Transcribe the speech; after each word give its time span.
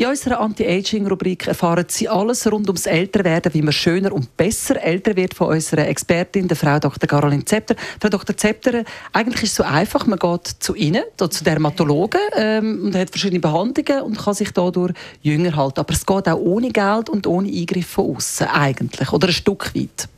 in 0.00 0.06
unserer 0.06 0.40
Anti-Aging-Rubrik 0.40 1.46
erfahren 1.46 1.84
Sie 1.88 2.08
alles 2.08 2.50
rund 2.50 2.68
ums 2.68 2.86
Älterwerden, 2.86 3.52
wie 3.52 3.60
man 3.60 3.72
schöner 3.72 4.12
und 4.12 4.34
besser 4.34 4.82
älter 4.82 5.14
wird 5.14 5.34
von 5.34 5.48
unserer 5.48 5.86
Expertin, 5.86 6.48
der 6.48 6.56
Frau 6.56 6.78
Dr. 6.78 7.06
Caroline 7.06 7.44
Zepter. 7.44 7.74
Frau 8.00 8.08
Dr. 8.08 8.34
Zepter, 8.34 8.82
eigentlich 9.12 9.42
ist 9.42 9.50
es 9.50 9.56
so 9.56 9.62
einfach, 9.62 10.06
man 10.06 10.18
geht 10.18 10.46
zu 10.58 10.74
Ihnen, 10.74 11.02
zu 11.18 11.44
Dermatologen 11.44 12.20
ähm, 12.34 12.84
und 12.84 12.94
hat 12.96 13.10
verschiedene 13.10 13.40
Behandlungen 13.40 14.02
und 14.04 14.18
kann 14.18 14.32
sich 14.32 14.52
dadurch 14.52 14.94
jünger 15.20 15.54
halten. 15.54 15.80
Aber 15.80 15.92
es 15.92 16.06
geht 16.06 16.28
auch 16.28 16.38
ohne 16.38 16.70
Geld 16.70 17.10
und 17.10 17.26
ohne 17.26 17.50
Eingriff 17.50 17.88
von 17.88 18.16
außen 18.16 18.46
eigentlich, 18.46 19.12
oder 19.12 19.28
ein 19.28 19.34
Stück 19.34 19.74
weit. 19.74 20.08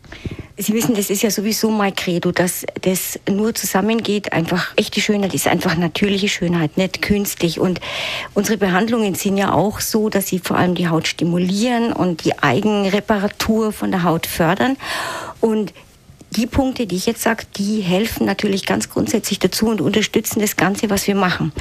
Sie 0.58 0.74
wissen, 0.74 0.94
das 0.94 1.08
ist 1.08 1.22
ja 1.22 1.30
sowieso 1.30 1.70
mein 1.70 1.94
Credo, 1.94 2.30
dass 2.30 2.66
das 2.82 3.18
nur 3.28 3.54
zusammengeht. 3.54 4.32
Einfach 4.32 4.74
echte 4.76 5.00
Schönheit 5.00 5.34
ist 5.34 5.48
einfach 5.48 5.76
natürliche 5.76 6.28
Schönheit, 6.28 6.76
nicht 6.76 7.00
künstlich. 7.00 7.58
Und 7.58 7.80
unsere 8.34 8.58
Behandlungen 8.58 9.14
sind 9.14 9.38
ja 9.38 9.52
auch 9.52 9.80
so, 9.80 10.08
dass 10.08 10.28
sie 10.28 10.38
vor 10.38 10.58
allem 10.58 10.74
die 10.74 10.88
Haut 10.88 11.08
stimulieren 11.08 11.92
und 11.92 12.24
die 12.24 12.38
Eigenreparatur 12.38 13.72
von 13.72 13.90
der 13.90 14.04
Haut 14.04 14.26
fördern. 14.26 14.76
Und 15.40 15.72
die 16.36 16.46
Punkte, 16.46 16.86
die 16.86 16.96
ich 16.96 17.06
jetzt 17.06 17.22
sage, 17.22 17.44
die 17.56 17.80
helfen 17.80 18.26
natürlich 18.26 18.66
ganz 18.66 18.88
grundsätzlich 18.90 19.38
dazu 19.38 19.66
und 19.66 19.80
unterstützen 19.80 20.40
das 20.40 20.56
Ganze, 20.56 20.90
was 20.90 21.06
wir 21.06 21.14
machen. 21.14 21.52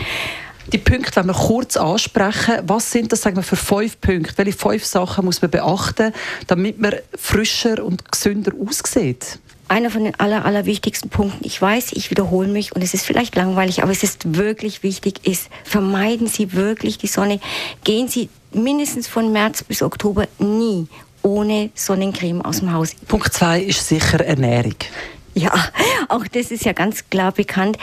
Die 0.72 0.78
Punkte, 0.78 1.18
wenn 1.18 1.28
wir 1.28 1.34
kurz 1.34 1.76
ansprechen, 1.76 2.60
was 2.66 2.92
sind 2.92 3.12
das 3.12 3.22
sagen 3.22 3.36
wir, 3.36 3.44
für 3.44 3.58
fünf 3.58 4.00
Punkte? 4.00 4.38
Welche 4.38 4.58
fünf 4.58 4.86
Sachen 4.86 5.26
muss 5.26 5.42
man 5.42 5.52
beachten, 5.52 6.14
damit 6.48 6.80
man 6.80 6.96
frischer 7.16 7.84
und 7.84 8.10
gesünder 8.12 8.52
aussieht? 8.66 9.40
einer 9.68 9.90
von 9.90 10.04
den 10.04 10.20
aller, 10.20 10.44
aller 10.44 10.66
wichtigsten 10.66 11.08
Punkten, 11.08 11.46
ich 11.48 11.62
weiß, 11.62 11.94
ich 11.94 12.12
wiederhole 12.12 12.50
mich 12.50 12.76
und 12.76 12.82
es 12.82 12.94
ist 12.94 13.06
vielleicht 13.06 13.38
langweilig, 13.38 13.82
aber 13.82 13.94
es 13.94 14.04
ist 14.04 14.36
wirklich 14.36 14.84
wichtig, 14.84 15.26
ist, 15.26 15.50
vermeiden 15.64 16.28
Sie 16.28 16.52
wirklich 16.52 16.98
die 16.98 17.08
Sonne. 17.08 17.40
Gehen 17.86 18.10
Sie 18.10 18.28
mindestens 18.52 19.08
von 19.08 19.32
März 19.32 19.64
bis 19.64 19.82
Oktober 19.82 20.28
nie 20.40 20.88
ohne 21.22 21.70
Sonnencreme 21.74 22.42
aus 22.42 22.60
dem 22.60 22.74
Haus. 22.74 22.96
Punkt 23.08 23.34
zwei 23.34 23.62
ist 23.62 23.88
sicher 23.88 24.20
Ernährung. 24.20 24.76
Ja, 25.34 25.54
auch 26.10 26.28
das 26.28 26.52
ist 26.52 26.66
ja 26.66 26.74
ganz 26.74 27.10
klar 27.10 27.32
bekannt. 27.32 27.78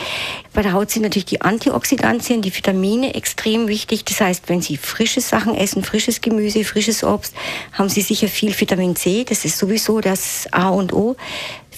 Bei 0.52 0.62
der 0.62 0.74
Haut 0.74 0.90
sind 0.90 1.02
natürlich 1.02 1.24
die 1.24 1.40
Antioxidantien, 1.40 2.42
die 2.42 2.54
Vitamine 2.54 3.14
extrem 3.14 3.68
wichtig. 3.68 4.04
Das 4.04 4.20
heißt, 4.20 4.48
wenn 4.48 4.60
Sie 4.60 4.76
frische 4.76 5.20
Sachen 5.20 5.54
essen, 5.54 5.82
frisches 5.82 6.20
Gemüse, 6.20 6.64
frisches 6.64 7.02
Obst, 7.02 7.34
haben 7.72 7.88
Sie 7.88 8.02
sicher 8.02 8.28
viel 8.28 8.58
Vitamin 8.58 8.96
C. 8.96 9.24
Das 9.24 9.44
ist 9.44 9.56
sowieso 9.56 10.00
das 10.00 10.46
A 10.52 10.68
und 10.68 10.92
O. 10.92 11.16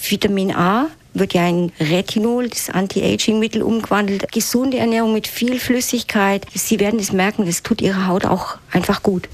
Vitamin 0.09 0.51
A 0.53 0.87
wird 1.13 1.33
ja 1.33 1.47
in 1.47 1.71
Retinol, 1.79 2.49
das 2.49 2.69
Anti-Aging-Mittel, 2.69 3.61
umgewandelt. 3.61 4.31
Gesunde 4.31 4.77
Ernährung 4.77 5.13
mit 5.13 5.27
viel 5.27 5.59
Flüssigkeit. 5.59 6.45
Sie 6.53 6.79
werden 6.79 6.99
es 6.99 7.11
merken, 7.11 7.45
das 7.45 7.63
tut 7.63 7.81
Ihrer 7.81 8.07
Haut 8.07 8.25
auch 8.25 8.57
einfach 8.71 9.03
gut. 9.03 9.29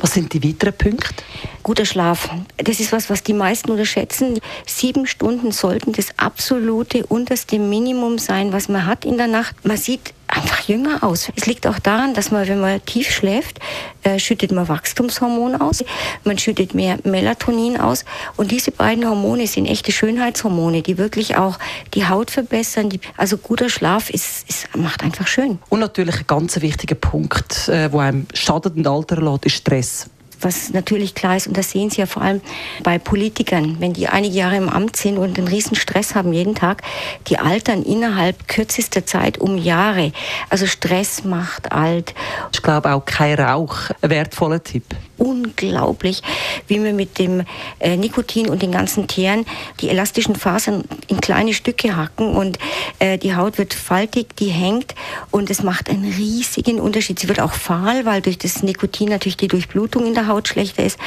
Was 0.00 0.14
sind 0.14 0.32
die 0.32 0.42
weiteren 0.42 0.72
Punkte? 0.72 1.22
Guter 1.62 1.84
Schlaf. 1.84 2.30
Das 2.56 2.80
ist 2.80 2.90
was, 2.90 3.10
was 3.10 3.22
die 3.22 3.34
meisten 3.34 3.70
unterschätzen. 3.70 4.40
Sieben 4.66 5.06
Stunden 5.06 5.52
sollten 5.52 5.92
das 5.92 6.18
absolute 6.18 7.04
unterste 7.06 7.58
Minimum 7.58 8.18
sein, 8.18 8.52
was 8.52 8.68
man 8.68 8.86
hat 8.86 9.04
in 9.04 9.18
der 9.18 9.26
Nacht. 9.26 9.54
Man 9.64 9.76
sieht 9.76 10.14
einfach 10.60 10.68
jünger 10.68 11.02
aus. 11.02 11.30
Es 11.36 11.46
liegt 11.46 11.66
auch 11.66 11.78
daran, 11.78 12.14
dass 12.14 12.30
man, 12.30 12.46
wenn 12.48 12.60
man 12.60 12.84
tief 12.84 13.10
schläft, 13.10 13.58
äh, 14.02 14.18
schüttet 14.18 14.52
man 14.52 14.68
Wachstumshormon 14.68 15.60
aus, 15.60 15.84
man 16.24 16.38
schüttet 16.38 16.74
mehr 16.74 16.98
Melatonin 17.04 17.78
aus 17.78 18.04
und 18.36 18.50
diese 18.50 18.70
beiden 18.70 19.08
Hormone 19.08 19.46
sind 19.46 19.66
echte 19.66 19.92
Schönheitshormone, 19.92 20.82
die 20.82 20.98
wirklich 20.98 21.36
auch 21.36 21.58
die 21.94 22.06
Haut 22.06 22.30
verbessern. 22.30 22.90
Die, 22.90 23.00
also 23.16 23.36
guter 23.36 23.68
Schlaf 23.68 24.10
ist, 24.10 24.48
ist, 24.48 24.76
macht 24.76 25.02
einfach 25.02 25.26
schön. 25.26 25.58
Und 25.68 25.80
natürlich 25.80 26.18
ein 26.18 26.26
ganz 26.26 26.60
wichtiger 26.60 26.94
Punkt, 26.94 27.68
äh, 27.68 27.92
wo 27.92 27.98
einem 27.98 28.26
schadet 28.34 28.76
und 28.76 28.86
Alter 28.86 29.20
lässt, 29.20 29.46
ist 29.46 29.56
Stress 29.56 30.06
was 30.40 30.70
natürlich 30.70 31.14
klar 31.14 31.36
ist, 31.36 31.46
und 31.46 31.56
das 31.56 31.70
sehen 31.70 31.90
Sie 31.90 31.98
ja 31.98 32.06
vor 32.06 32.22
allem 32.22 32.40
bei 32.82 32.98
Politikern, 32.98 33.76
wenn 33.80 33.92
die 33.92 34.08
einige 34.08 34.34
Jahre 34.34 34.56
im 34.56 34.68
Amt 34.68 34.96
sind 34.96 35.18
und 35.18 35.38
einen 35.38 35.48
riesen 35.48 35.76
Stress 35.76 36.14
haben 36.14 36.32
jeden 36.32 36.54
Tag, 36.54 36.82
die 37.28 37.38
altern 37.38 37.82
innerhalb 37.82 38.48
kürzester 38.48 39.06
Zeit 39.06 39.38
um 39.38 39.58
Jahre. 39.58 40.12
Also 40.48 40.66
Stress 40.66 41.24
macht 41.24 41.72
alt. 41.72 42.14
Ich 42.52 42.62
glaube 42.62 42.92
auch 42.92 43.04
kein 43.04 43.38
Rauch, 43.38 43.76
ein 44.00 44.10
wertvoller 44.10 44.62
Tipp 44.62 44.84
unglaublich, 45.20 46.22
wie 46.66 46.82
wir 46.82 46.92
mit 46.92 47.18
dem 47.18 47.44
äh, 47.78 47.96
Nikotin 47.96 48.48
und 48.48 48.62
den 48.62 48.72
ganzen 48.72 49.06
Teeren 49.06 49.44
die 49.80 49.88
elastischen 49.88 50.34
Fasern 50.34 50.84
in 51.08 51.20
kleine 51.20 51.52
Stücke 51.52 51.96
hacken 51.96 52.34
und 52.34 52.58
äh, 52.98 53.18
die 53.18 53.36
Haut 53.36 53.58
wird 53.58 53.74
faltig, 53.74 54.34
die 54.36 54.48
hängt 54.48 54.94
und 55.30 55.50
es 55.50 55.62
macht 55.62 55.90
einen 55.90 56.10
riesigen 56.10 56.80
Unterschied. 56.80 57.18
Sie 57.18 57.28
wird 57.28 57.40
auch 57.40 57.52
fahl, 57.52 58.06
weil 58.06 58.22
durch 58.22 58.38
das 58.38 58.62
Nikotin 58.62 59.10
natürlich 59.10 59.36
die 59.36 59.48
Durchblutung 59.48 60.06
in 60.06 60.14
der 60.14 60.26
Haut 60.26 60.29
schlechter 60.48 60.84
ist. 60.84 60.98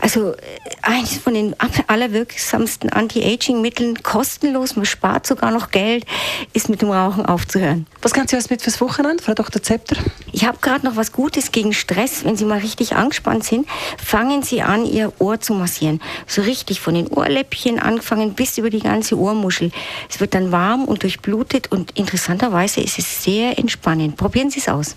Also 0.00 0.32
äh, 0.32 0.36
eines 0.82 1.18
von 1.18 1.34
den 1.34 1.54
allerwirksamsten 1.86 2.90
Anti-Aging-Mitteln, 2.90 4.02
kostenlos, 4.02 4.76
man 4.76 4.84
spart 4.84 5.26
sogar 5.26 5.50
noch 5.50 5.70
Geld, 5.70 6.04
ist 6.52 6.68
mit 6.68 6.82
dem 6.82 6.90
Rauchen 6.90 7.24
aufzuhören. 7.26 7.86
Was 8.02 8.12
kannst 8.12 8.32
du 8.32 8.36
uns 8.36 8.50
mit 8.50 8.62
fürs 8.62 8.80
Wochenende, 8.80 9.22
Frau 9.22 9.34
Dr. 9.34 9.62
Zepter? 9.62 9.96
Ich 10.32 10.44
habe 10.44 10.58
gerade 10.60 10.84
noch 10.84 10.96
was 10.96 11.12
Gutes 11.12 11.50
gegen 11.50 11.72
Stress, 11.72 12.24
wenn 12.24 12.36
Sie 12.36 12.44
mal 12.44 12.58
richtig 12.58 12.94
angespannt 12.94 13.44
sind, 13.44 13.66
fangen 13.98 14.42
Sie 14.42 14.62
an, 14.62 14.84
Ihr 14.84 15.12
Ohr 15.18 15.40
zu 15.40 15.54
massieren. 15.54 16.00
So 16.26 16.42
richtig 16.42 16.80
von 16.80 16.94
den 16.94 17.08
Ohrläppchen 17.08 17.78
angefangen 17.78 18.34
bis 18.34 18.58
über 18.58 18.70
die 18.70 18.80
ganze 18.80 19.18
Ohrmuschel. 19.18 19.70
Es 20.10 20.20
wird 20.20 20.34
dann 20.34 20.52
warm 20.52 20.84
und 20.84 21.02
durchblutet 21.02 21.72
und 21.72 21.92
interessanterweise 21.98 22.80
ist 22.80 22.98
es 22.98 23.24
sehr 23.24 23.58
entspannend. 23.58 24.16
Probieren 24.16 24.50
Sie 24.50 24.60
es 24.60 24.68
aus. 24.68 24.96